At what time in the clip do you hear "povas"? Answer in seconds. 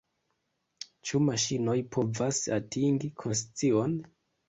1.99-2.43